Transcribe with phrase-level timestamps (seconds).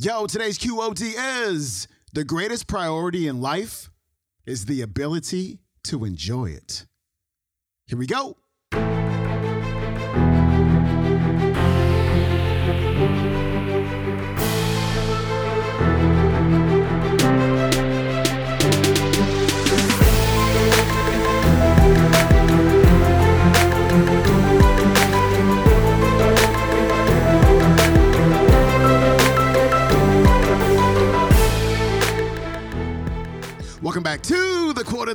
[0.00, 1.14] Yo, today's QOD
[1.48, 3.90] is the greatest priority in life
[4.46, 6.86] is the ability to enjoy it.
[7.88, 8.36] Here we go.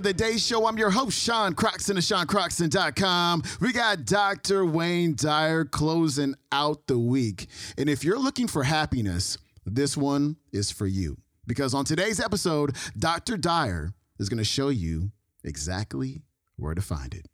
[0.03, 0.67] The Day Show.
[0.67, 3.43] I'm your host, Sean Croxton of SeanCroxton.com.
[3.61, 4.65] We got Dr.
[4.65, 7.47] Wayne Dyer closing out the week.
[7.77, 11.17] And if you're looking for happiness, this one is for you.
[11.47, 13.37] Because on today's episode, Dr.
[13.37, 15.11] Dyer is going to show you
[15.45, 16.21] exactly
[16.57, 17.27] where to find it.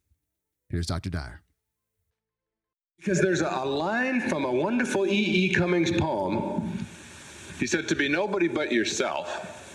[0.70, 1.10] Here's Dr.
[1.10, 1.42] Dyer.
[2.98, 5.12] Because there's a line from a wonderful E.
[5.12, 5.50] E.
[5.50, 6.86] Cummings poem.
[7.58, 9.69] He said, To be nobody but yourself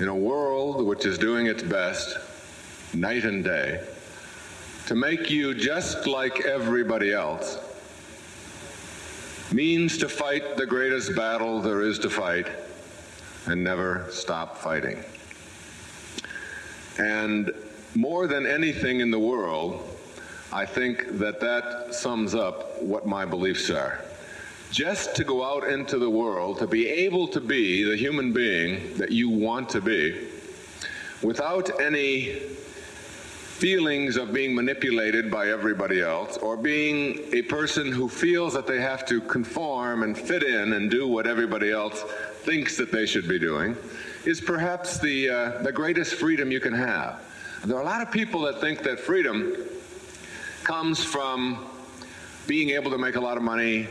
[0.00, 2.16] in a world which is doing its best
[2.94, 3.84] night and day
[4.86, 7.58] to make you just like everybody else
[9.52, 12.46] means to fight the greatest battle there is to fight
[13.46, 15.02] and never stop fighting.
[16.98, 17.52] And
[17.94, 19.98] more than anything in the world,
[20.52, 24.04] I think that that sums up what my beliefs are
[24.70, 28.96] just to go out into the world, to be able to be the human being
[28.96, 30.28] that you want to be,
[31.22, 32.34] without any
[33.60, 38.80] feelings of being manipulated by everybody else, or being a person who feels that they
[38.80, 42.02] have to conform and fit in and do what everybody else
[42.44, 43.76] thinks that they should be doing,
[44.24, 47.20] is perhaps the, uh, the greatest freedom you can have.
[47.64, 49.54] There are a lot of people that think that freedom
[50.64, 51.66] comes from
[52.46, 53.86] being able to make a lot of money,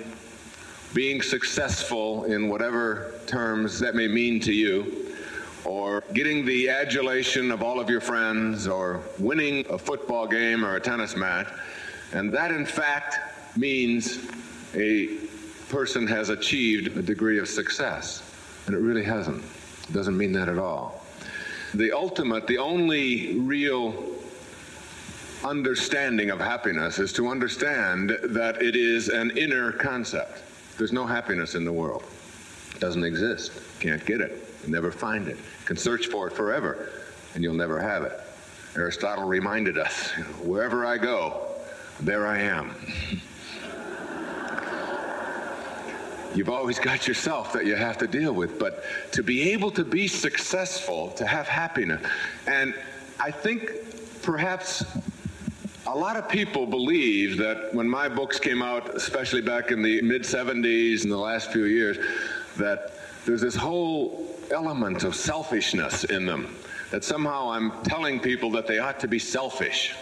[0.93, 5.13] being successful in whatever terms that may mean to you,
[5.65, 10.75] or getting the adulation of all of your friends, or winning a football game or
[10.75, 11.47] a tennis match.
[12.13, 13.19] And that, in fact,
[13.57, 14.19] means
[14.73, 15.17] a
[15.69, 18.23] person has achieved a degree of success.
[18.65, 19.43] And it really hasn't.
[19.87, 21.05] It doesn't mean that at all.
[21.75, 23.93] The ultimate, the only real
[25.43, 30.41] understanding of happiness is to understand that it is an inner concept.
[30.79, 32.05] There's no happiness in the world.
[32.73, 33.51] It doesn't exist.
[33.81, 34.49] Can't get it.
[34.61, 35.35] You'll never find it.
[35.35, 36.89] You can search for it forever,
[37.35, 38.17] and you'll never have it.
[38.77, 41.47] Aristotle reminded us wherever I go,
[41.99, 42.73] there I am.
[46.33, 49.83] You've always got yourself that you have to deal with, but to be able to
[49.83, 52.01] be successful, to have happiness,
[52.47, 52.73] and
[53.19, 53.73] I think
[54.21, 54.85] perhaps
[55.93, 59.99] a lot of people believe that when my books came out, especially back in the
[60.03, 61.97] mid 70s and the last few years,
[62.57, 62.93] that
[63.25, 66.55] there's this whole element of selfishness in them.
[66.91, 69.95] That somehow I'm telling people that they ought to be selfish,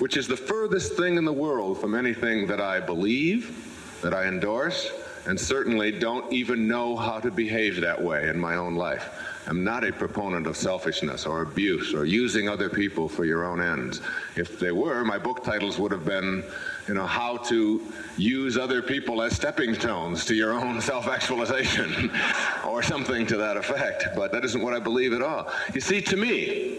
[0.00, 4.26] which is the furthest thing in the world from anything that I believe, that I
[4.26, 4.90] endorse,
[5.26, 9.10] and certainly don't even know how to behave that way in my own life.
[9.46, 13.60] I'm not a proponent of selfishness or abuse or using other people for your own
[13.60, 14.00] ends.
[14.36, 16.44] If they were, my book titles would have been,
[16.86, 17.80] you know, how to
[18.16, 22.10] use other people as stepping stones to your own self-actualization
[22.66, 24.08] or something to that effect.
[24.14, 25.50] But that isn't what I believe at all.
[25.74, 26.78] You see, to me,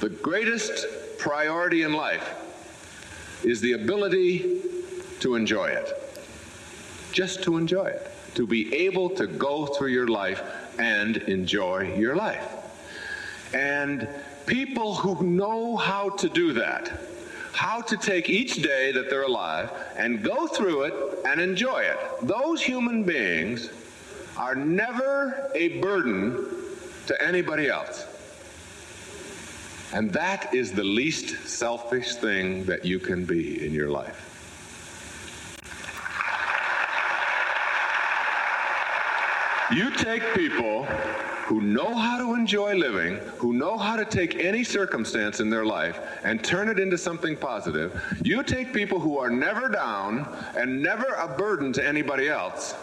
[0.00, 0.86] the greatest
[1.18, 2.40] priority in life
[3.44, 4.60] is the ability
[5.20, 6.03] to enjoy it.
[7.14, 8.10] Just to enjoy it.
[8.34, 10.42] To be able to go through your life
[10.80, 12.44] and enjoy your life.
[13.54, 14.08] And
[14.46, 16.90] people who know how to do that,
[17.52, 20.94] how to take each day that they're alive and go through it
[21.24, 23.70] and enjoy it, those human beings
[24.36, 26.44] are never a burden
[27.06, 28.08] to anybody else.
[29.92, 34.33] And that is the least selfish thing that you can be in your life.
[39.74, 40.84] You take people
[41.46, 45.66] who know how to enjoy living, who know how to take any circumstance in their
[45.66, 48.00] life and turn it into something positive.
[48.22, 52.76] You take people who are never down and never a burden to anybody else.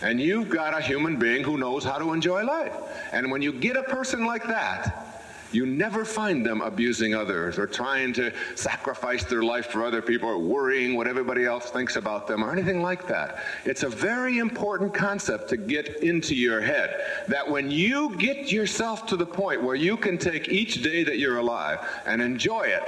[0.00, 2.72] And you've got a human being who knows how to enjoy life.
[3.10, 5.07] And when you get a person like that,
[5.52, 10.28] you never find them abusing others or trying to sacrifice their life for other people
[10.28, 13.42] or worrying what everybody else thinks about them or anything like that.
[13.64, 19.06] It's a very important concept to get into your head that when you get yourself
[19.06, 22.82] to the point where you can take each day that you're alive and enjoy it,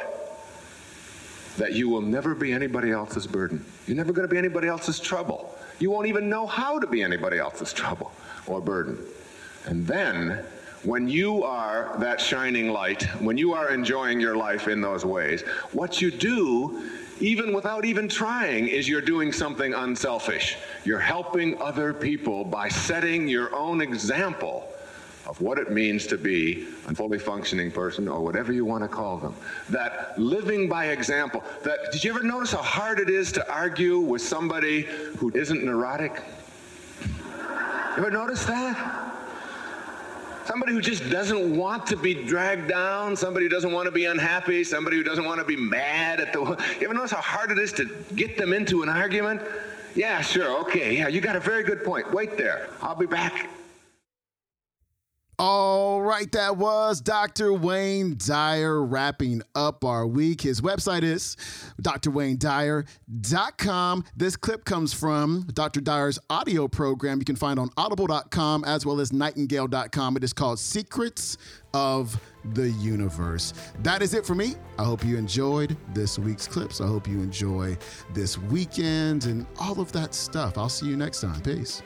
[1.56, 3.64] that you will never be anybody else's burden.
[3.86, 5.54] You're never going to be anybody else's trouble.
[5.78, 8.12] You won't even know how to be anybody else's trouble
[8.46, 8.98] or burden.
[9.66, 10.44] And then,
[10.82, 15.42] when you are that shining light, when you are enjoying your life in those ways,
[15.72, 16.90] what you do,
[17.20, 20.56] even without even trying, is you're doing something unselfish.
[20.84, 24.66] You're helping other people by setting your own example
[25.26, 28.88] of what it means to be a fully functioning person or whatever you want to
[28.88, 29.34] call them.
[29.68, 33.98] That living by example, that did you ever notice how hard it is to argue
[33.98, 34.82] with somebody
[35.18, 36.22] who isn't neurotic?
[37.02, 39.09] You ever notice that?
[40.50, 44.06] Somebody who just doesn't want to be dragged down, somebody who doesn't want to be
[44.06, 46.40] unhappy, somebody who doesn't want to be mad at the.
[46.40, 49.40] You ever notice how hard it is to get them into an argument?
[49.94, 52.12] Yeah, sure, okay, yeah, you got a very good point.
[52.12, 52.68] Wait there.
[52.82, 53.48] I'll be back.
[55.42, 57.54] All right, that was Dr.
[57.54, 60.42] Wayne Dyer wrapping up our week.
[60.42, 61.34] His website is
[61.80, 64.04] drwaynedyer.com.
[64.14, 65.80] This clip comes from Dr.
[65.80, 70.18] Dyer's audio program you can find on audible.com as well as nightingale.com.
[70.18, 71.38] It is called Secrets
[71.72, 72.20] of
[72.52, 73.54] the Universe.
[73.82, 74.56] That is it for me.
[74.78, 76.82] I hope you enjoyed this week's clips.
[76.82, 77.78] I hope you enjoy
[78.12, 80.58] this weekend and all of that stuff.
[80.58, 81.40] I'll see you next time.
[81.40, 81.80] Peace.